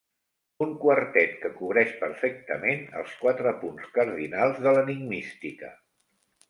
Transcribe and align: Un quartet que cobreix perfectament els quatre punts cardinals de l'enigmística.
Un 0.65 0.71
quartet 0.85 1.35
que 1.43 1.51
cobreix 1.59 1.93
perfectament 2.05 2.83
els 3.03 3.15
quatre 3.21 3.55
punts 3.63 3.95
cardinals 4.01 4.67
de 4.67 4.79
l'enigmística. 4.79 5.75